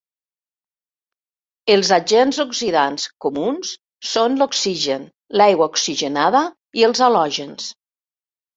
[1.73, 3.75] Els agents oxidants comuns
[4.15, 5.07] són l'oxigen,
[5.43, 6.45] l'aigua oxigenada
[6.83, 7.71] i els halògens.